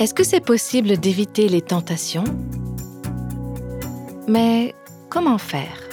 [0.00, 2.24] Est-ce que c'est possible d'éviter les tentations?
[4.26, 4.74] Mais
[5.08, 5.88] comment faire?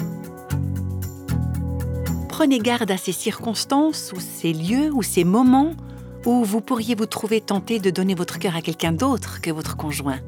[2.27, 5.73] Prenez garde à ces circonstances ou ces lieux ou ces moments
[6.25, 9.77] où vous pourriez vous trouver tenté de donner votre cœur à quelqu'un d'autre que votre
[9.77, 10.19] conjoint.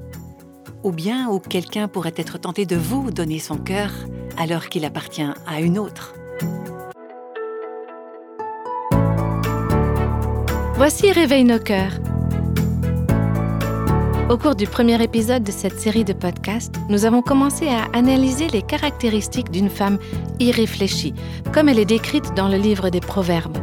[0.83, 3.89] Ou bien où quelqu'un pourrait être tenté de vous donner son cœur
[4.37, 6.13] alors qu'il appartient à une autre.
[10.75, 11.93] Voici Réveille nos cœurs
[14.29, 18.47] au cours du premier épisode de cette série de podcasts, nous avons commencé à analyser
[18.47, 19.99] les caractéristiques d'une femme
[20.39, 21.13] irréfléchie,
[21.53, 23.57] comme elle est décrite dans le livre des Proverbes.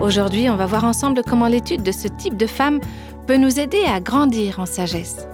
[0.00, 2.80] Aujourd'hui, on va voir ensemble comment l'étude de ce type de femme
[3.26, 5.26] peut nous aider à grandir en sagesse.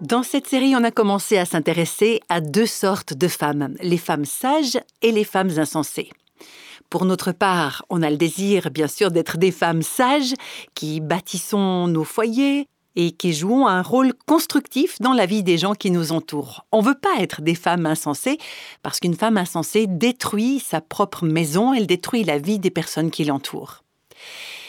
[0.00, 4.24] Dans cette série, on a commencé à s'intéresser à deux sortes de femmes, les femmes
[4.24, 6.10] sages et les femmes insensées.
[6.90, 10.34] Pour notre part, on a le désir, bien sûr, d'être des femmes sages
[10.74, 15.74] qui bâtissons nos foyers et qui jouons un rôle constructif dans la vie des gens
[15.74, 16.66] qui nous entourent.
[16.72, 18.38] On ne veut pas être des femmes insensées
[18.82, 23.24] parce qu'une femme insensée détruit sa propre maison, elle détruit la vie des personnes qui
[23.24, 23.84] l'entourent.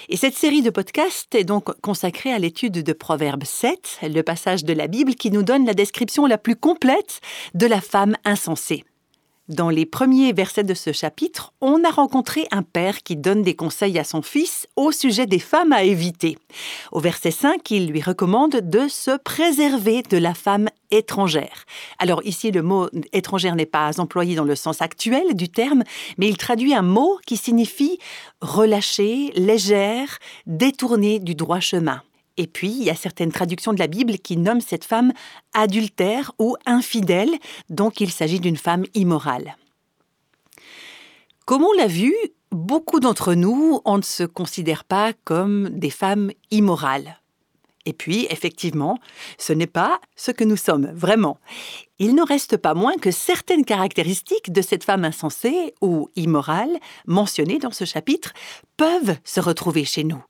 [0.08, 4.64] Et cette série de podcasts est donc consacrée à l'étude de Proverbe 7, le passage
[4.64, 7.20] de la Bible qui nous donne la description la plus complète
[7.56, 8.84] de la femme insensée.
[9.52, 13.54] Dans les premiers versets de ce chapitre, on a rencontré un père qui donne des
[13.54, 16.38] conseils à son fils au sujet des femmes à éviter.
[16.94, 21.66] Au verset 5, il lui recommande de se préserver de la femme étrangère.
[22.00, 25.84] Alors ici, le mot étrangère n'est pas employé dans le sens actuel du terme,
[26.18, 28.00] mais il traduit un mot qui signifie
[28.40, 32.02] relâcher, légère, détourner du droit chemin.
[32.42, 35.14] Et puis, il y a certaines traductions de la Bible qui nomment cette femme
[35.53, 37.30] adultère ou infidèle,
[37.70, 39.58] donc il s'agit d'une femme immorale.
[41.45, 42.16] Comme on l'a vu,
[42.50, 47.19] beaucoup d'entre nous, on ne se considère pas comme des femmes immorales.
[47.85, 48.97] Et puis, effectivement,
[49.38, 51.38] ce n'est pas ce que nous sommes, vraiment.
[52.00, 56.75] Il n'en reste pas moins que certaines caractéristiques de cette femme insensée ou immorale,
[57.06, 58.34] mentionnées dans ce chapitre,
[58.78, 60.24] peuvent se retrouver chez nous.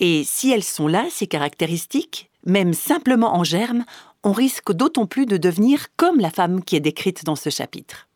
[0.00, 3.84] Et si elles sont là, ces caractéristiques, même simplement en germe,
[4.22, 8.08] on risque d'autant plus de devenir comme la femme qui est décrite dans ce chapitre.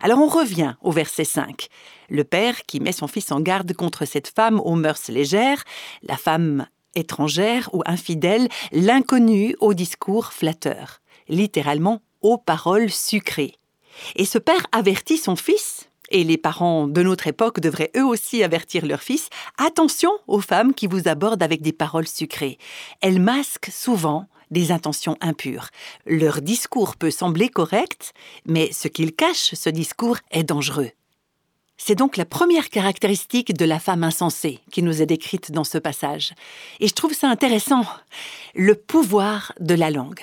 [0.00, 1.68] Alors on revient au verset 5.
[2.08, 5.64] Le père qui met son fils en garde contre cette femme aux mœurs légères,
[6.02, 13.54] la femme étrangère ou infidèle, l'inconnu au discours flatteur, littéralement aux paroles sucrées.
[14.16, 15.79] Et ce père avertit son fils
[16.10, 19.28] et les parents de notre époque devraient eux aussi avertir leurs fils,
[19.58, 22.58] attention aux femmes qui vous abordent avec des paroles sucrées.
[23.00, 25.68] Elles masquent souvent des intentions impures.
[26.06, 28.12] Leur discours peut sembler correct,
[28.46, 30.90] mais ce qu'ils cachent, ce discours, est dangereux.
[31.82, 35.78] C'est donc la première caractéristique de la femme insensée qui nous est décrite dans ce
[35.78, 36.34] passage.
[36.78, 37.86] Et je trouve ça intéressant,
[38.54, 40.20] le pouvoir de la langue.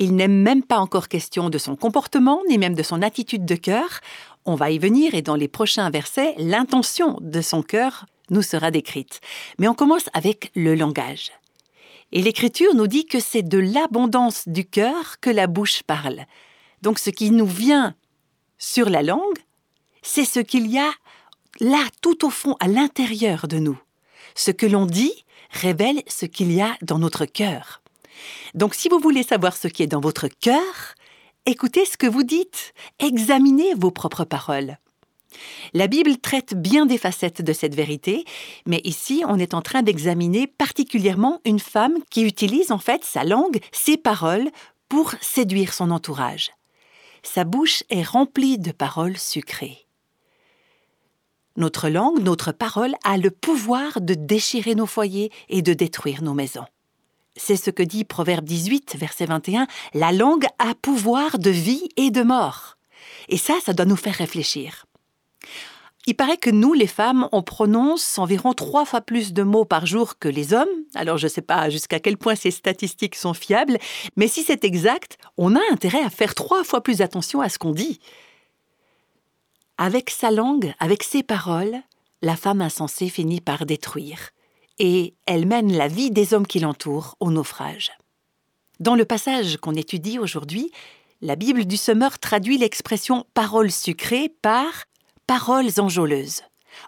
[0.00, 3.54] Il n'est même pas encore question de son comportement, ni même de son attitude de
[3.54, 4.00] cœur.
[4.46, 8.70] On va y venir et dans les prochains versets, l'intention de son cœur nous sera
[8.70, 9.20] décrite.
[9.58, 11.32] Mais on commence avec le langage.
[12.12, 16.26] Et l'Écriture nous dit que c'est de l'abondance du cœur que la bouche parle.
[16.82, 17.94] Donc ce qui nous vient
[18.58, 19.38] sur la langue,
[20.02, 20.90] c'est ce qu'il y a
[21.60, 23.78] là tout au fond, à l'intérieur de nous.
[24.34, 27.80] Ce que l'on dit révèle ce qu'il y a dans notre cœur.
[28.54, 30.94] Donc si vous voulez savoir ce qui est dans votre cœur,
[31.46, 34.78] Écoutez ce que vous dites, examinez vos propres paroles.
[35.74, 38.24] La Bible traite bien des facettes de cette vérité,
[38.64, 43.24] mais ici on est en train d'examiner particulièrement une femme qui utilise en fait sa
[43.24, 44.48] langue, ses paroles,
[44.88, 46.50] pour séduire son entourage.
[47.22, 49.86] Sa bouche est remplie de paroles sucrées.
[51.58, 56.34] Notre langue, notre parole a le pouvoir de déchirer nos foyers et de détruire nos
[56.34, 56.64] maisons.
[57.36, 62.10] C'est ce que dit Proverbe 18, verset 21, La langue a pouvoir de vie et
[62.10, 62.76] de mort.
[63.28, 64.86] Et ça, ça doit nous faire réfléchir.
[66.06, 69.86] Il paraît que nous, les femmes, on prononce environ trois fois plus de mots par
[69.86, 70.68] jour que les hommes.
[70.94, 73.78] Alors je ne sais pas jusqu'à quel point ces statistiques sont fiables,
[74.16, 77.58] mais si c'est exact, on a intérêt à faire trois fois plus attention à ce
[77.58, 78.00] qu'on dit.
[79.78, 81.80] Avec sa langue, avec ses paroles,
[82.20, 84.30] la femme insensée finit par détruire
[84.78, 87.92] et elle mène la vie des hommes qui l'entourent au naufrage.
[88.80, 90.72] Dans le passage qu'on étudie aujourd'hui,
[91.20, 94.84] la Bible du Semeur traduit l'expression parole sucrée par
[95.26, 96.42] paroles enjôleuses.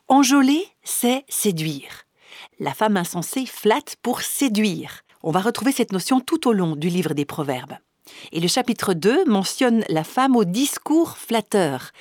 [0.09, 2.05] Enjôler, c'est séduire.
[2.59, 5.03] La femme insensée flatte pour séduire.
[5.23, 7.77] On va retrouver cette notion tout au long du livre des Proverbes.
[8.33, 11.93] Et le chapitre 2 mentionne la femme au discours flatteur.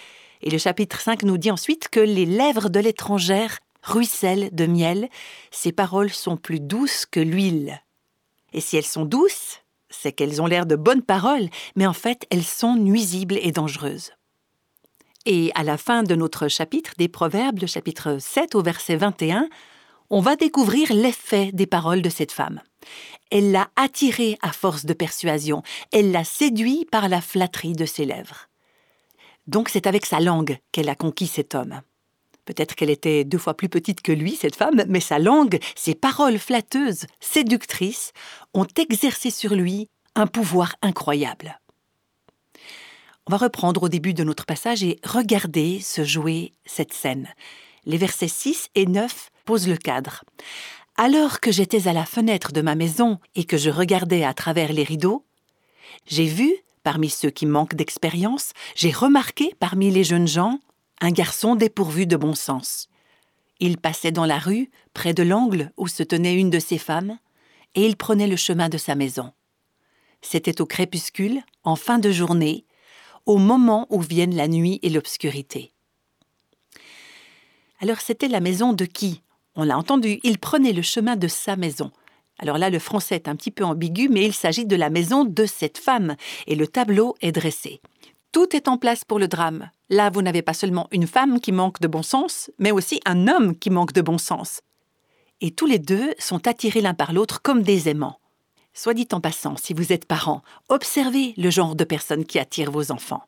[0.41, 5.09] Et le chapitre 5 nous dit ensuite que les lèvres de l'étrangère ruissellent de miel,
[5.51, 7.81] ces paroles sont plus douces que l'huile.
[8.51, 12.25] Et si elles sont douces, c'est qu'elles ont l'air de bonnes paroles, mais en fait
[12.29, 14.11] elles sont nuisibles et dangereuses.
[15.25, 19.49] Et à la fin de notre chapitre des Proverbes, le chapitre 7 au verset 21,
[20.09, 22.61] on va découvrir l'effet des paroles de cette femme.
[23.31, 28.05] Elle l'a attiré à force de persuasion, elle l'a séduit par la flatterie de ses
[28.05, 28.47] lèvres.
[29.47, 31.81] Donc c'est avec sa langue qu'elle a conquis cet homme.
[32.45, 35.95] Peut-être qu'elle était deux fois plus petite que lui, cette femme, mais sa langue, ses
[35.95, 38.13] paroles flatteuses, séductrices,
[38.53, 41.59] ont exercé sur lui un pouvoir incroyable.
[43.27, 47.27] On va reprendre au début de notre passage et regarder se jouer cette scène.
[47.85, 50.23] Les versets 6 et 9 posent le cadre.
[50.95, 54.71] Alors que j'étais à la fenêtre de ma maison et que je regardais à travers
[54.71, 55.25] les rideaux,
[56.05, 56.53] j'ai vu,
[56.83, 60.59] parmi ceux qui manquent d'expérience, j'ai remarqué parmi les jeunes gens
[61.01, 62.89] un garçon dépourvu de bon sens.
[63.59, 67.17] Il passait dans la rue, près de l'angle où se tenait une de ses femmes,
[67.75, 69.31] et il prenait le chemin de sa maison.
[70.21, 72.65] C'était au crépuscule, en fin de journée,
[73.25, 75.71] au moment où viennent la nuit et l'obscurité.
[77.79, 79.21] Alors c'était la maison de qui?
[79.55, 81.91] On l'a entendu, il prenait le chemin de sa maison.
[82.37, 85.23] Alors là, le français est un petit peu ambigu, mais il s'agit de la maison
[85.23, 86.15] de cette femme,
[86.47, 87.79] et le tableau est dressé.
[88.35, 89.69] Tout est en place pour le drame.
[89.89, 93.29] Là, vous n'avez pas seulement une femme qui manque de bon sens, mais aussi un
[93.29, 94.59] homme qui manque de bon sens.
[95.39, 98.19] Et tous les deux sont attirés l'un par l'autre comme des aimants.
[98.73, 102.71] Soit dit en passant, si vous êtes parent, observez le genre de personnes qui attirent
[102.71, 103.23] vos enfants.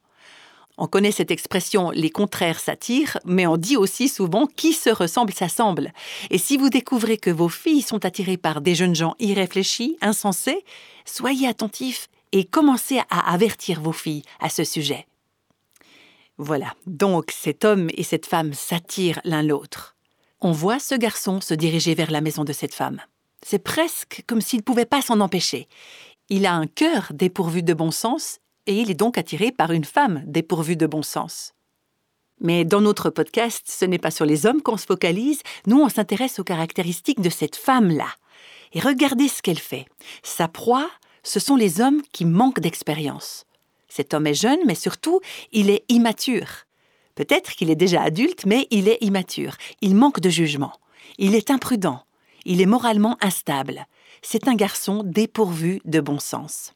[0.78, 5.32] On connaît cette expression les contraires s'attirent, mais on dit aussi souvent qui se ressemble
[5.32, 5.94] s'assemble.
[6.32, 10.66] Et si vous découvrez que vos filles sont attirées par des jeunes gens irréfléchis, insensés,
[11.06, 15.08] soyez attentifs et commencez à avertir vos filles à ce sujet.
[16.38, 19.96] Voilà, donc cet homme et cette femme s'attirent l'un l'autre.
[20.40, 23.02] On voit ce garçon se diriger vers la maison de cette femme.
[23.44, 25.68] C'est presque comme s'il ne pouvait pas s'en empêcher.
[26.30, 29.86] Il a un cœur dépourvu de bon sens et il est donc attiré par une
[29.86, 31.54] femme dépourvue de bon sens.
[32.40, 35.90] Mais dans notre podcast, ce n'est pas sur les hommes qu'on se focalise, nous on
[35.90, 38.10] s'intéresse aux caractéristiques de cette femme-là.
[38.74, 39.86] Et regardez ce qu'elle fait.
[40.22, 40.88] Sa proie,
[41.28, 43.46] ce sont les hommes qui manquent d'expérience.
[43.90, 45.20] Cet homme est jeune, mais surtout,
[45.52, 46.48] il est immature.
[47.16, 49.58] Peut-être qu'il est déjà adulte, mais il est immature.
[49.82, 50.72] Il manque de jugement.
[51.18, 52.02] Il est imprudent.
[52.46, 53.88] Il est moralement instable.
[54.22, 56.74] C'est un garçon dépourvu de bon sens.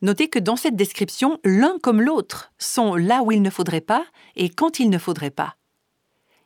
[0.00, 4.06] Notez que dans cette description, l'un comme l'autre sont là où il ne faudrait pas
[4.36, 5.56] et quand il ne faudrait pas.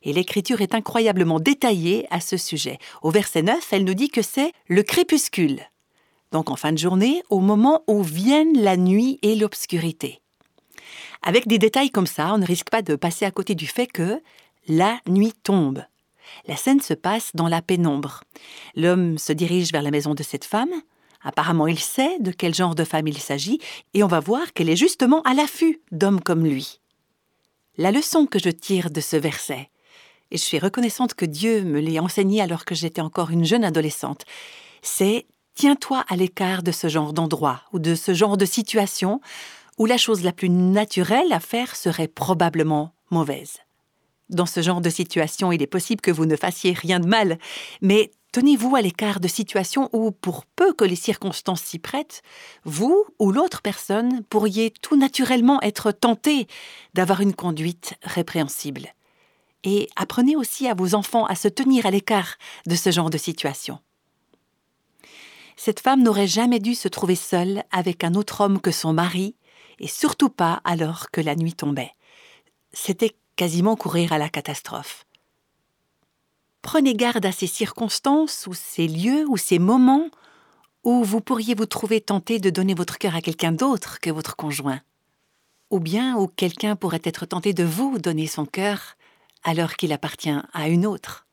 [0.02, 2.78] Et l'écriture est incroyablement détaillée à ce sujet.
[3.02, 5.60] Au verset 9, elle nous dit que c'est le crépuscule
[6.32, 10.20] donc en fin de journée, au moment où viennent la nuit et l'obscurité.
[11.22, 13.86] Avec des détails comme ça, on ne risque pas de passer à côté du fait
[13.86, 14.20] que
[14.66, 15.82] la nuit tombe.
[16.46, 18.22] La scène se passe dans la pénombre.
[18.76, 20.72] L'homme se dirige vers la maison de cette femme.
[21.22, 23.58] Apparemment, il sait de quel genre de femme il s'agit,
[23.94, 26.80] et on va voir qu'elle est justement à l'affût d'hommes comme lui.
[27.76, 29.70] La leçon que je tire de ce verset,
[30.30, 33.64] et je suis reconnaissante que Dieu me l'ait enseigné alors que j'étais encore une jeune
[33.64, 34.24] adolescente,
[34.82, 35.26] c'est
[35.58, 39.20] Tiens-toi à l'écart de ce genre d'endroit ou de ce genre de situation
[39.76, 43.58] où la chose la plus naturelle à faire serait probablement mauvaise.
[44.30, 47.38] Dans ce genre de situation, il est possible que vous ne fassiez rien de mal,
[47.82, 52.22] mais tenez-vous à l'écart de situations où, pour peu que les circonstances s'y prêtent,
[52.64, 56.46] vous ou l'autre personne pourriez tout naturellement être tenté
[56.94, 58.94] d'avoir une conduite répréhensible.
[59.64, 62.36] Et apprenez aussi à vos enfants à se tenir à l'écart
[62.68, 63.80] de ce genre de situation
[65.58, 69.34] cette femme n'aurait jamais dû se trouver seule avec un autre homme que son mari,
[69.80, 71.90] et surtout pas alors que la nuit tombait.
[72.72, 75.04] C'était quasiment courir à la catastrophe.
[76.62, 80.08] Prenez garde à ces circonstances ou ces lieux ou ces moments
[80.84, 84.36] où vous pourriez vous trouver tenté de donner votre cœur à quelqu'un d'autre que votre
[84.36, 84.80] conjoint,
[85.70, 88.94] ou bien où quelqu'un pourrait être tenté de vous donner son cœur
[89.42, 91.27] alors qu'il appartient à une autre.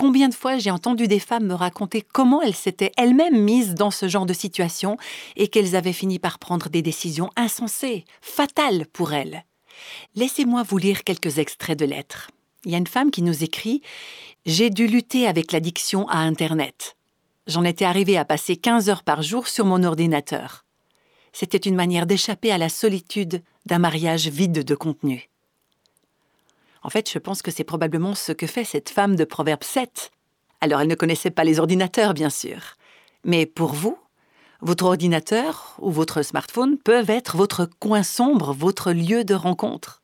[0.00, 3.90] Combien de fois j'ai entendu des femmes me raconter comment elles s'étaient elles-mêmes mises dans
[3.90, 4.96] ce genre de situation
[5.36, 9.44] et qu'elles avaient fini par prendre des décisions insensées, fatales pour elles.
[10.14, 12.30] Laissez-moi vous lire quelques extraits de lettres.
[12.64, 13.82] Il y a une femme qui nous écrit
[14.46, 16.96] J'ai dû lutter avec l'addiction à Internet.
[17.46, 20.64] J'en étais arrivée à passer 15 heures par jour sur mon ordinateur.
[21.34, 25.29] C'était une manière d'échapper à la solitude d'un mariage vide de contenu.
[26.82, 30.10] En fait, je pense que c'est probablement ce que fait cette femme de Proverbe 7.
[30.60, 32.74] Alors, elle ne connaissait pas les ordinateurs, bien sûr.
[33.24, 33.98] Mais pour vous,
[34.62, 40.02] votre ordinateur ou votre smartphone peuvent être votre coin sombre, votre lieu de rencontre.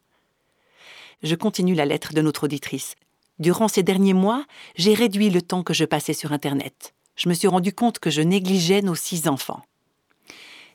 [1.22, 2.94] Je continue la lettre de notre auditrice.
[3.38, 4.44] Durant ces derniers mois,
[4.76, 6.94] j'ai réduit le temps que je passais sur Internet.
[7.16, 9.62] Je me suis rendu compte que je négligeais nos six enfants.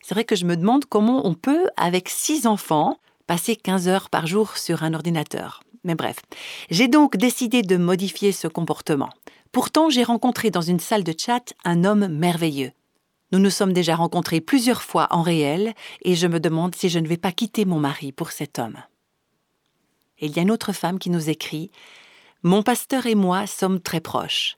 [0.00, 4.10] C'est vrai que je me demande comment on peut, avec six enfants, passer 15 heures
[4.10, 5.62] par jour sur un ordinateur.
[5.84, 6.16] Mais bref,
[6.70, 9.10] j'ai donc décidé de modifier ce comportement.
[9.50, 12.72] Pourtant, j'ai rencontré dans une salle de chat un homme merveilleux.
[13.32, 16.98] Nous nous sommes déjà rencontrés plusieurs fois en réel et je me demande si je
[16.98, 18.76] ne vais pas quitter mon mari pour cet homme.
[20.20, 21.70] Il y a une autre femme qui nous écrit
[22.42, 24.56] Mon pasteur et moi sommes très proches.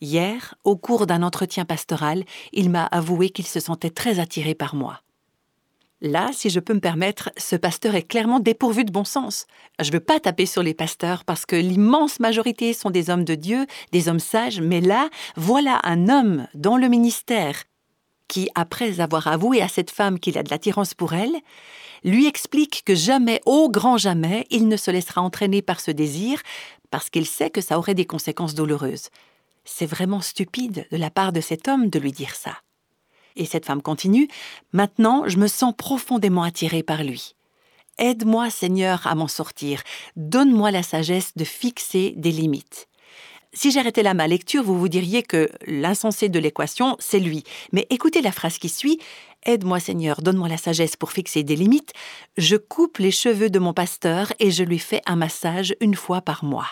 [0.00, 4.74] Hier, au cours d'un entretien pastoral, il m'a avoué qu'il se sentait très attiré par
[4.74, 5.00] moi.
[6.06, 9.46] Là, si je peux me permettre, ce pasteur est clairement dépourvu de bon sens.
[9.80, 13.24] Je ne veux pas taper sur les pasteurs parce que l'immense majorité sont des hommes
[13.24, 17.64] de Dieu, des hommes sages, mais là, voilà un homme dans le ministère
[18.28, 21.34] qui, après avoir avoué à cette femme qu'il a de l'attirance pour elle,
[22.04, 26.40] lui explique que jamais, au grand jamais, il ne se laissera entraîner par ce désir
[26.90, 29.08] parce qu'il sait que ça aurait des conséquences douloureuses.
[29.64, 32.52] C'est vraiment stupide de la part de cet homme de lui dire ça.
[33.36, 34.28] Et cette femme continue,
[34.72, 37.34] Maintenant je me sens profondément attirée par lui.
[37.98, 39.82] Aide-moi Seigneur à m'en sortir,
[40.16, 42.88] donne-moi la sagesse de fixer des limites.
[43.54, 47.42] Si j'arrêtais là ma lecture, vous vous diriez que l'insensé de l'équation, c'est lui.
[47.72, 49.00] Mais écoutez la phrase qui suit,
[49.46, 51.94] Aide-moi Seigneur, donne-moi la sagesse pour fixer des limites.
[52.36, 56.20] Je coupe les cheveux de mon pasteur et je lui fais un massage une fois
[56.20, 56.68] par mois.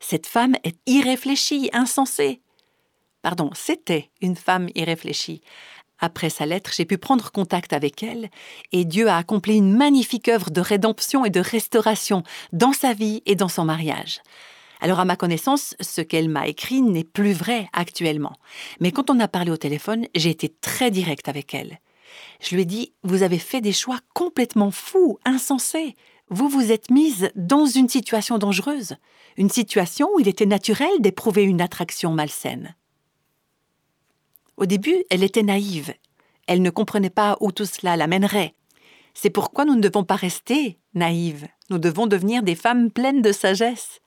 [0.00, 2.40] Cette femme est irréfléchie, insensée.
[3.26, 5.40] Pardon, c'était une femme irréfléchie.
[5.98, 8.30] Après sa lettre, j'ai pu prendre contact avec elle
[8.70, 13.24] et Dieu a accompli une magnifique œuvre de rédemption et de restauration dans sa vie
[13.26, 14.20] et dans son mariage.
[14.80, 18.36] Alors à ma connaissance, ce qu'elle m'a écrit n'est plus vrai actuellement.
[18.78, 21.80] Mais quand on a parlé au téléphone, j'ai été très direct avec elle.
[22.40, 25.96] Je lui ai dit, vous avez fait des choix complètement fous, insensés.
[26.30, 28.94] Vous vous êtes mise dans une situation dangereuse,
[29.36, 32.76] une situation où il était naturel d'éprouver une attraction malsaine.
[34.56, 35.94] Au début, elle était naïve.
[36.46, 38.54] Elle ne comprenait pas où tout cela l'amènerait.
[39.14, 41.46] C'est pourquoi nous ne devons pas rester naïves.
[41.70, 44.00] Nous devons devenir des femmes pleines de sagesse.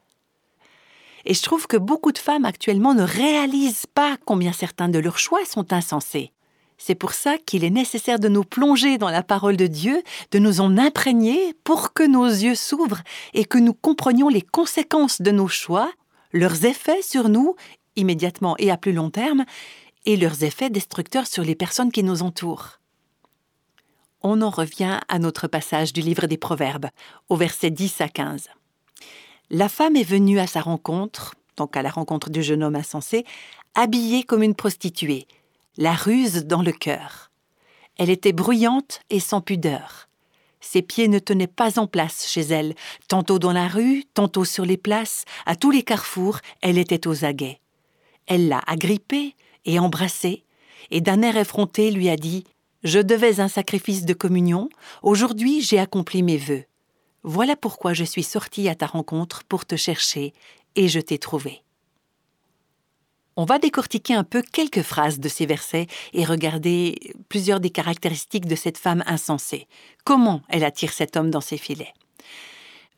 [1.25, 5.19] Et je trouve que beaucoup de femmes actuellement ne réalisent pas combien certains de leurs
[5.19, 6.31] choix sont insensés.
[6.77, 10.01] C'est pour ça qu'il est nécessaire de nous plonger dans la parole de Dieu,
[10.31, 13.01] de nous en imprégner pour que nos yeux s'ouvrent
[13.33, 15.91] et que nous comprenions les conséquences de nos choix,
[16.31, 17.55] leurs effets sur nous,
[17.97, 19.43] immédiatement et à plus long terme,
[20.05, 22.79] et leurs effets destructeurs sur les personnes qui nous entourent.
[24.21, 26.87] On en revient à notre passage du livre des Proverbes,
[27.29, 28.49] au verset 10 à 15.
[29.49, 33.25] La femme est venue à sa rencontre, donc à la rencontre du jeune homme insensé,
[33.75, 35.25] habillée comme une prostituée,
[35.77, 37.31] la ruse dans le cœur.
[37.97, 40.07] Elle était bruyante et sans pudeur.
[40.61, 42.75] Ses pieds ne tenaient pas en place chez elle,
[43.07, 47.23] tantôt dans la rue, tantôt sur les places, à tous les carrefours, elle était aux
[47.23, 47.61] aguets.
[48.27, 50.43] Elle l'a agrippée, et embrassé,
[50.91, 52.43] et d'un air effronté lui a dit
[52.83, 54.69] Je devais un sacrifice de communion,
[55.03, 56.65] aujourd'hui j'ai accompli mes vœux.
[57.23, 60.33] Voilà pourquoi je suis sortie à ta rencontre pour te chercher,
[60.75, 61.61] et je t'ai trouvé.
[63.35, 68.47] On va décortiquer un peu quelques phrases de ces versets et regarder plusieurs des caractéristiques
[68.47, 69.67] de cette femme insensée.
[70.03, 71.93] Comment elle attire cet homme dans ses filets?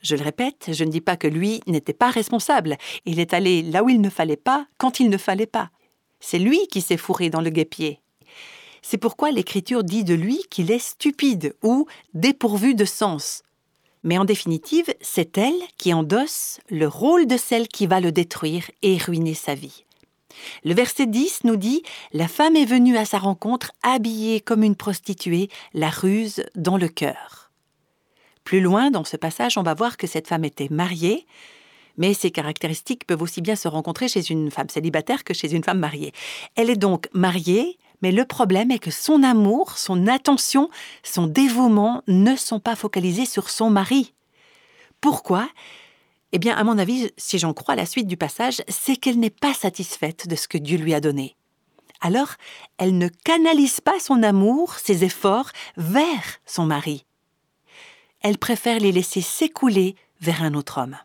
[0.02, 2.78] Je le répète, je ne dis pas que lui n'était pas responsable.
[3.06, 5.70] Il est allé là où il ne fallait pas, quand il ne fallait pas.
[6.22, 8.00] C'est lui qui s'est fourré dans le guépier.
[8.82, 13.44] C'est pourquoi l'Écriture dit de lui qu'il est stupide ou dépourvu de sens.
[14.04, 18.72] Mais en définitive, c'est elle qui endosse le rôle de celle qui va le détruire
[18.82, 19.84] et ruiner sa vie.
[20.64, 24.76] Le verset 10 nous dit La femme est venue à sa rencontre habillée comme une
[24.76, 27.52] prostituée, la ruse dans le cœur.
[28.44, 31.28] Plus loin dans ce passage, on va voir que cette femme était mariée,
[31.98, 35.64] mais ces caractéristiques peuvent aussi bien se rencontrer chez une femme célibataire que chez une
[35.64, 36.14] femme mariée.
[36.56, 40.70] Elle est donc mariée, mais le problème est que son amour, son attention,
[41.04, 44.14] son dévouement ne sont pas focalisés sur son mari.
[45.00, 45.50] Pourquoi?
[46.32, 49.30] Eh bien, à mon avis, si j'en crois la suite du passage, c'est qu'elle n'est
[49.30, 51.36] pas satisfaite de ce que Dieu lui a donné.
[52.00, 52.36] Alors,
[52.78, 57.06] elle ne canalise pas son amour, ses efforts, vers son mari.
[58.22, 60.98] Elle préfère les laisser s'écouler vers un autre homme.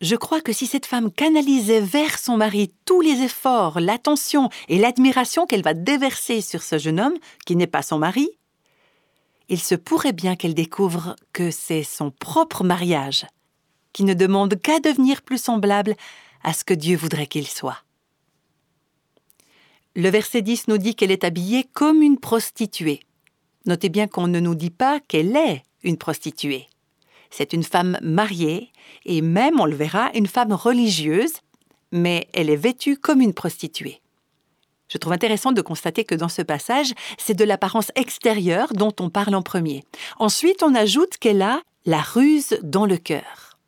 [0.00, 4.78] Je crois que si cette femme canalisait vers son mari tous les efforts, l'attention et
[4.78, 8.28] l'admiration qu'elle va déverser sur ce jeune homme, qui n'est pas son mari,
[9.50, 13.26] il se pourrait bien qu'elle découvre que c'est son propre mariage,
[13.92, 15.96] qui ne demande qu'à devenir plus semblable
[16.42, 17.84] à ce que Dieu voudrait qu'il soit.
[19.96, 23.00] Le verset 10 nous dit qu'elle est habillée comme une prostituée.
[23.66, 26.69] Notez bien qu'on ne nous dit pas qu'elle est une prostituée.
[27.30, 28.70] C'est une femme mariée
[29.04, 31.32] et même, on le verra, une femme religieuse,
[31.92, 34.00] mais elle est vêtue comme une prostituée.
[34.88, 39.08] Je trouve intéressant de constater que dans ce passage, c'est de l'apparence extérieure dont on
[39.08, 39.84] parle en premier.
[40.18, 43.58] Ensuite, on ajoute qu'elle a la ruse dans le cœur.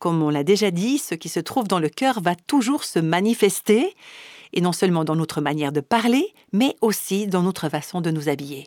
[0.00, 2.98] Comme on l'a déjà dit, ce qui se trouve dans le cœur va toujours se
[2.98, 3.94] manifester,
[4.52, 8.28] et non seulement dans notre manière de parler, mais aussi dans notre façon de nous
[8.28, 8.66] habiller.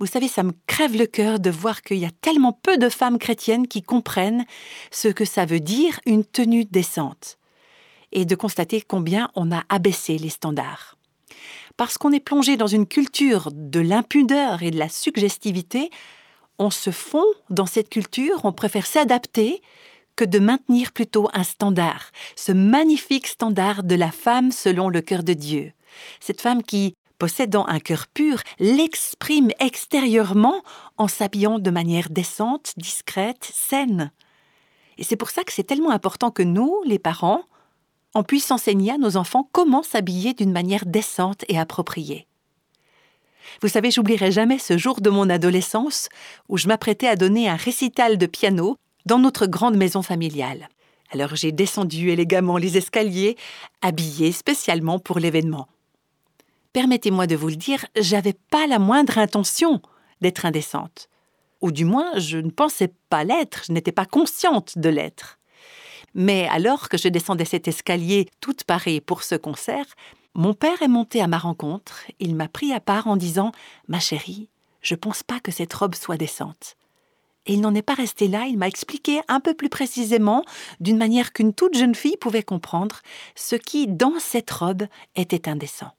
[0.00, 2.88] Vous savez, ça me crève le cœur de voir qu'il y a tellement peu de
[2.88, 4.46] femmes chrétiennes qui comprennent
[4.90, 7.36] ce que ça veut dire une tenue décente,
[8.10, 10.96] et de constater combien on a abaissé les standards.
[11.76, 15.90] Parce qu'on est plongé dans une culture de l'impudeur et de la suggestivité,
[16.58, 19.60] on se fond dans cette culture, on préfère s'adapter
[20.16, 25.22] que de maintenir plutôt un standard, ce magnifique standard de la femme selon le cœur
[25.22, 25.74] de Dieu.
[26.20, 30.62] Cette femme qui, possédant un cœur pur, l'exprime extérieurement
[30.96, 34.10] en s'habillant de manière décente, discrète, saine.
[34.96, 37.42] Et c'est pour ça que c'est tellement important que nous, les parents,
[38.14, 42.26] on puisse enseigner à nos enfants comment s'habiller d'une manière décente et appropriée.
[43.60, 46.08] Vous savez, j'oublierai jamais ce jour de mon adolescence
[46.48, 50.70] où je m'apprêtais à donner un récital de piano dans notre grande maison familiale.
[51.10, 53.36] Alors j'ai descendu élégamment les escaliers,
[53.82, 55.68] habillée spécialement pour l'événement.
[56.72, 59.82] Permettez-moi de vous le dire, j'avais pas la moindre intention
[60.20, 61.08] d'être indécente.
[61.60, 65.38] Ou du moins, je ne pensais pas l'être, je n'étais pas consciente de l'être.
[66.14, 69.86] Mais alors que je descendais cet escalier toute parée pour ce concert,
[70.34, 73.50] mon père est monté à ma rencontre, il m'a pris à part en disant
[73.88, 74.48] Ma chérie,
[74.80, 76.76] je pense pas que cette robe soit décente.
[77.46, 80.44] Et il n'en est pas resté là, il m'a expliqué un peu plus précisément,
[80.78, 83.00] d'une manière qu'une toute jeune fille pouvait comprendre,
[83.34, 84.84] ce qui, dans cette robe,
[85.16, 85.92] était indécent.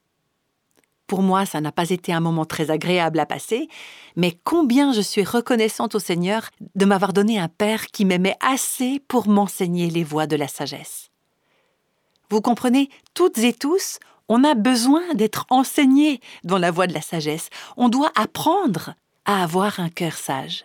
[1.12, 3.68] Pour moi, ça n'a pas été un moment très agréable à passer,
[4.15, 9.01] mais combien je suis reconnaissante au Seigneur de m'avoir donné un Père qui m'aimait assez
[9.09, 11.09] pour m'enseigner les voies de la sagesse.
[12.29, 17.01] Vous comprenez, toutes et tous, on a besoin d'être enseigné dans la voie de la
[17.01, 17.50] sagesse.
[17.75, 18.94] On doit apprendre
[19.25, 20.64] à avoir un cœur sage.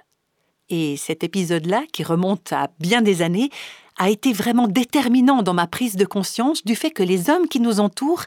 [0.68, 3.50] Et cet épisode-là, qui remonte à bien des années,
[3.98, 7.58] a été vraiment déterminant dans ma prise de conscience du fait que les hommes qui
[7.58, 8.26] nous entourent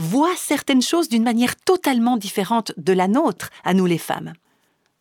[0.00, 4.32] voient certaines choses d'une manière totalement différente de la nôtre, à nous les femmes.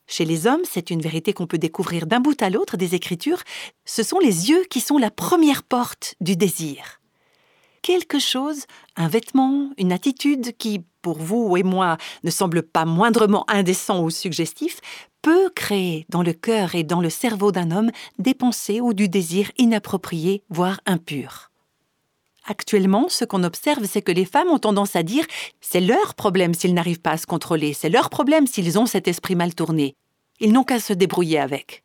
[0.08, 3.44] Chez les hommes, c'est une vérité qu'on peut découvrir d'un bout à l'autre des Écritures,
[3.86, 7.00] ce sont les yeux qui sont la première porte du désir
[7.82, 13.50] quelque chose, un vêtement, une attitude qui, pour vous et moi, ne semble pas moindrement
[13.50, 14.80] indécent ou suggestif,
[15.22, 19.10] peut créer dans le cœur et dans le cerveau d'un homme des pensées ou du
[19.10, 21.49] désir inapproprié, voire impur.
[22.50, 25.24] Actuellement, ce qu'on observe, c'est que les femmes ont tendance à dire
[25.62, 29.08] c'est leur problème s'ils n'arrivent pas à se contrôler, c'est leur problème s'ils ont cet
[29.08, 29.96] esprit mal tourné.
[30.40, 31.84] Ils n'ont qu'à se débrouiller avec.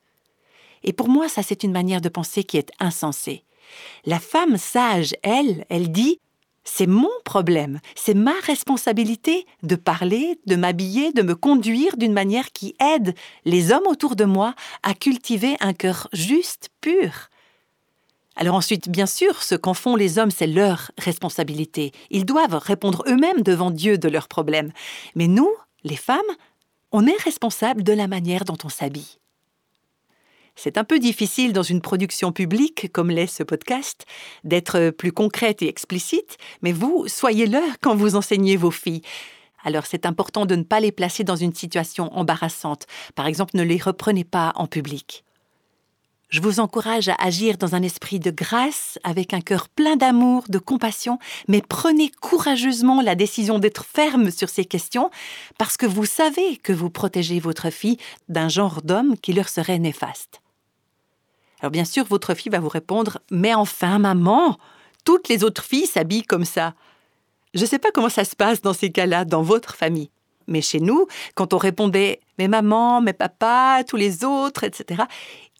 [0.82, 3.44] Et pour moi, ça, c'est une manière de penser qui est insensée.
[4.06, 6.18] La femme sage, elle, elle dit
[6.64, 12.52] c'est mon problème, c'est ma responsabilité de parler, de m'habiller, de me conduire d'une manière
[12.52, 17.28] qui aide les hommes autour de moi à cultiver un cœur juste, pur.
[18.36, 21.92] Alors ensuite, bien sûr, ce qu'en font les hommes, c'est leur responsabilité.
[22.10, 24.72] Ils doivent répondre eux-mêmes devant Dieu de leurs problèmes.
[25.14, 25.50] Mais nous,
[25.84, 26.20] les femmes,
[26.90, 29.18] on est responsable de la manière dont on s'habille.
[30.56, 34.04] C'est un peu difficile dans une production publique, comme l'est ce podcast,
[34.44, 39.02] d'être plus concrète et explicite, mais vous, soyez-le quand vous enseignez vos filles.
[39.64, 42.86] Alors c'est important de ne pas les placer dans une situation embarrassante.
[43.14, 45.24] Par exemple, ne les reprenez pas en public.
[46.34, 50.42] Je vous encourage à agir dans un esprit de grâce, avec un cœur plein d'amour,
[50.48, 55.12] de compassion, mais prenez courageusement la décision d'être ferme sur ces questions,
[55.58, 59.78] parce que vous savez que vous protégez votre fille d'un genre d'homme qui leur serait
[59.78, 60.40] néfaste.
[61.60, 64.58] Alors bien sûr, votre fille va vous répondre Mais enfin, maman,
[65.04, 66.74] toutes les autres filles s'habillent comme ça.
[67.54, 70.10] Je ne sais pas comment ça se passe dans ces cas-là, dans votre famille.
[70.46, 75.04] Mais chez nous, quand on répondait Mais maman, mais papa, tous les autres, etc.,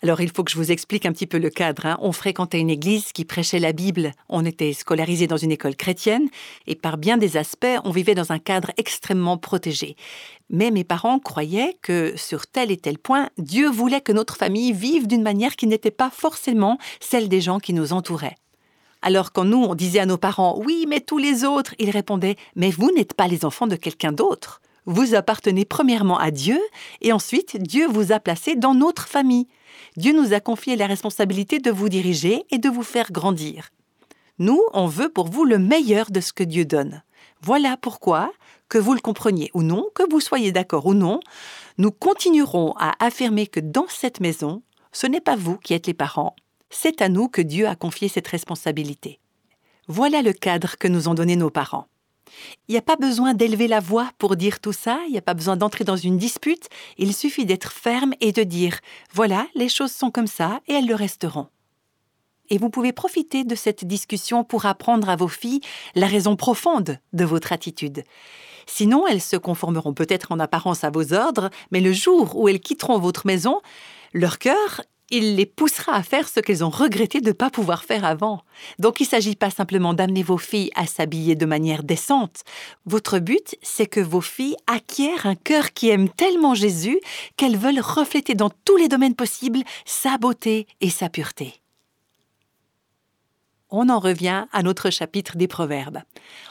[0.04, 1.86] alors il faut que je vous explique un petit peu le cadre.
[1.86, 1.96] Hein.
[2.02, 6.28] On fréquentait une église qui prêchait la Bible, on était scolarisé dans une école chrétienne,
[6.66, 9.96] et par bien des aspects, on vivait dans un cadre extrêmement protégé.
[10.50, 14.74] Mais mes parents croyaient que sur tel et tel point, Dieu voulait que notre famille
[14.74, 18.36] vive d'une manière qui n'était pas forcément celle des gens qui nous entouraient.
[19.00, 22.32] Alors quand nous, on disait à nos parents⁇ Oui, mais tous les autres⁇ ils répondaient⁇
[22.56, 24.60] Mais vous n'êtes pas les enfants de quelqu'un d'autre.
[24.84, 26.60] Vous appartenez premièrement à Dieu,
[27.00, 29.46] et ensuite Dieu vous a placé dans notre famille.
[29.96, 33.70] Dieu nous a confié la responsabilité de vous diriger et de vous faire grandir.
[34.38, 37.02] Nous, on veut pour vous le meilleur de ce que Dieu donne.
[37.40, 38.32] Voilà pourquoi,
[38.68, 41.20] que vous le compreniez ou non, que vous soyez d'accord ou non,
[41.78, 45.94] nous continuerons à affirmer que dans cette maison, ce n'est pas vous qui êtes les
[45.94, 46.34] parents,
[46.70, 49.20] c'est à nous que Dieu a confié cette responsabilité.
[49.86, 51.86] Voilà le cadre que nous ont donné nos parents.
[52.68, 55.22] Il n'y a pas besoin d'élever la voix pour dire tout ça, il n'y a
[55.22, 56.68] pas besoin d'entrer dans une dispute,
[56.98, 58.78] il suffit d'être ferme et de dire
[59.12, 61.48] voilà, les choses sont comme ça et elles le resteront.
[62.50, 65.60] Et vous pouvez profiter de cette discussion pour apprendre à vos filles
[65.94, 68.04] la raison profonde de votre attitude.
[68.66, 72.60] Sinon, elles se conformeront peut-être en apparence à vos ordres, mais le jour où elles
[72.60, 73.60] quitteront votre maison,
[74.12, 77.84] leur cœur il les poussera à faire ce qu'elles ont regretté de ne pas pouvoir
[77.84, 78.42] faire avant.
[78.78, 82.42] Donc il ne s'agit pas simplement d'amener vos filles à s'habiller de manière décente.
[82.86, 86.98] Votre but, c'est que vos filles acquièrent un cœur qui aime tellement Jésus
[87.36, 91.60] qu'elles veulent refléter dans tous les domaines possibles sa beauté et sa pureté.
[93.70, 96.02] On en revient à notre chapitre des Proverbes.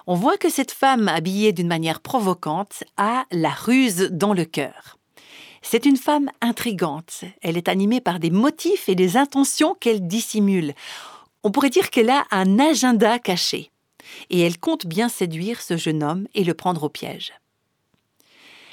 [0.08, 4.98] On voit que cette femme habillée d'une manière provocante a la ruse dans le cœur.
[5.65, 7.23] C'est une femme intrigante.
[7.41, 10.73] Elle est animée par des motifs et des intentions qu'elle dissimule.
[11.41, 13.71] On pourrait dire qu'elle a un agenda caché.
[14.30, 17.34] Et elle compte bien séduire ce jeune homme et le prendre au piège.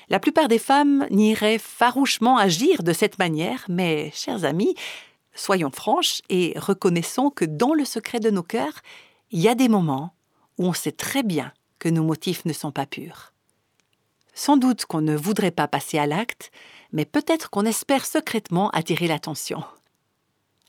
[0.09, 4.75] La plupart des femmes n'iraient farouchement agir de cette manière, mais, chers amis,
[5.33, 8.81] soyons franches et reconnaissons que dans le secret de nos cœurs,
[9.31, 10.13] il y a des moments
[10.59, 13.33] où on sait très bien que nos motifs ne sont pas purs.
[14.35, 16.51] Sans doute qu'on ne voudrait pas passer à l'acte,
[16.93, 19.65] mais peut-être qu'on espère secrètement attirer l'attention.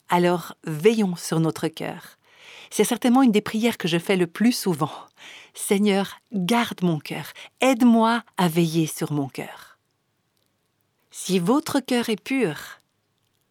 [0.10, 2.17] Alors veillons sur notre cœur.
[2.69, 4.91] C'est certainement une des prières que je fais le plus souvent.
[5.53, 9.77] Seigneur, garde mon cœur, aide-moi à veiller sur mon cœur.
[11.12, 12.57] Si votre cœur est pur,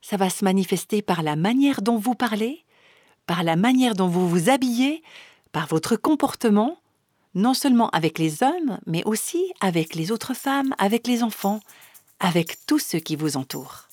[0.00, 2.64] ça va se manifester par la manière dont vous parlez,
[3.26, 5.02] par la manière dont vous vous habillez,
[5.52, 6.78] par votre comportement,
[7.34, 11.60] non seulement avec les hommes, mais aussi avec les autres femmes, avec les enfants,
[12.20, 13.88] avec tous ceux qui vous entourent.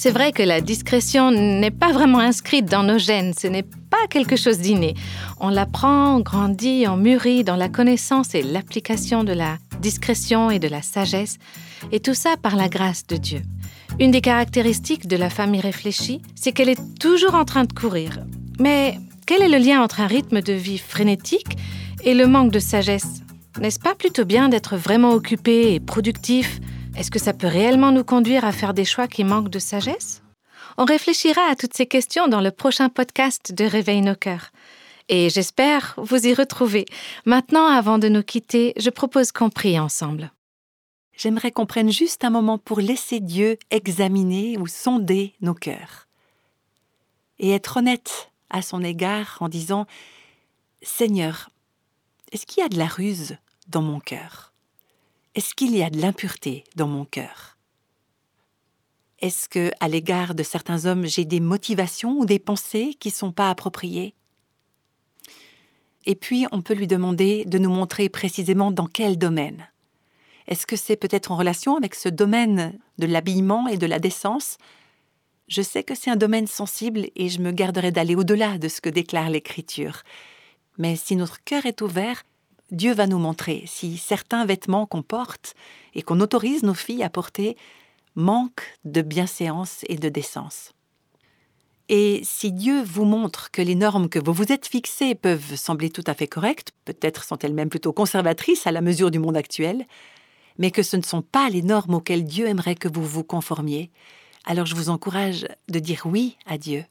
[0.00, 4.06] C'est vrai que la discrétion n'est pas vraiment inscrite dans nos gènes, ce n'est pas
[4.08, 4.94] quelque chose d'inné.
[5.40, 10.60] On l'apprend, on grandit, on mûrit dans la connaissance et l'application de la discrétion et
[10.60, 11.38] de la sagesse,
[11.90, 13.42] et tout ça par la grâce de Dieu.
[13.98, 18.20] Une des caractéristiques de la femme irréfléchie, c'est qu'elle est toujours en train de courir.
[18.60, 21.56] Mais quel est le lien entre un rythme de vie frénétique
[22.04, 23.22] et le manque de sagesse?
[23.60, 26.60] N'est-ce pas plutôt bien d'être vraiment occupé et productif?
[26.96, 30.22] Est-ce que ça peut réellement nous conduire à faire des choix qui manquent de sagesse?
[30.76, 34.50] On réfléchira à toutes ces questions dans le prochain podcast de Réveil nos cœurs.
[35.08, 36.86] Et j'espère vous y retrouver.
[37.24, 40.30] Maintenant, avant de nous quitter, je propose qu'on prie ensemble.
[41.16, 46.06] J'aimerais qu'on prenne juste un moment pour laisser Dieu examiner ou sonder nos cœurs.
[47.40, 49.86] Et être honnête à son égard en disant
[50.82, 51.50] Seigneur,
[52.30, 53.36] est-ce qu'il y a de la ruse
[53.68, 54.52] dans mon cœur
[55.34, 57.58] Est-ce qu'il y a de l'impureté dans mon cœur?
[59.20, 63.14] Est-ce que, à l'égard de certains hommes, j'ai des motivations ou des pensées qui ne
[63.14, 64.14] sont pas appropriées?
[66.06, 69.68] Et puis, on peut lui demander de nous montrer précisément dans quel domaine.
[70.46, 74.56] Est-ce que c'est peut-être en relation avec ce domaine de l'habillement et de la décence?
[75.48, 78.80] Je sais que c'est un domaine sensible et je me garderai d'aller au-delà de ce
[78.80, 80.02] que déclare l'Écriture.
[80.78, 82.22] Mais si notre cœur est ouvert,
[82.70, 85.54] Dieu va nous montrer si certains vêtements qu'on porte
[85.94, 87.56] et qu'on autorise nos filles à porter
[88.14, 90.72] manquent de bienséance et de décence.
[91.88, 95.88] Et si Dieu vous montre que les normes que vous vous êtes fixées peuvent sembler
[95.88, 99.86] tout à fait correctes, peut-être sont-elles même plutôt conservatrices à la mesure du monde actuel,
[100.58, 103.90] mais que ce ne sont pas les normes auxquelles Dieu aimerait que vous vous conformiez,
[104.44, 106.84] alors je vous encourage de dire oui à Dieu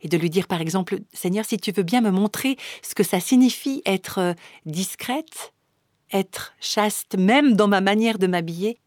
[0.00, 3.02] et de lui dire par exemple, Seigneur, si tu veux bien me montrer ce que
[3.02, 4.34] ça signifie être euh,
[4.66, 5.52] discrète,
[6.12, 8.78] être chaste, même dans ma manière de m'habiller,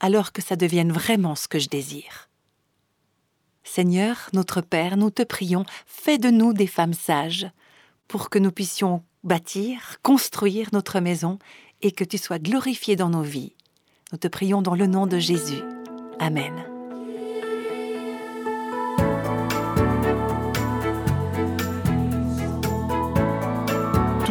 [0.00, 2.28] alors que ça devienne vraiment ce que je désire.
[3.64, 7.48] Seigneur, notre Père, nous te prions, fais de nous des femmes sages,
[8.08, 11.38] pour que nous puissions bâtir, construire notre maison,
[11.82, 13.54] et que tu sois glorifié dans nos vies.
[14.12, 15.62] Nous te prions dans le nom de Jésus.
[16.18, 16.75] Amen.